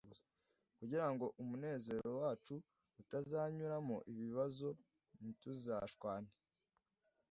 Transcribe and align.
kugira 0.77 1.05
ngo 1.11 1.25
umunezero 1.41 2.09
wacu 2.21 2.55
utazanyuramo 3.01 3.95
ibibazo 4.11 4.67
ntituzashwane 5.19 6.31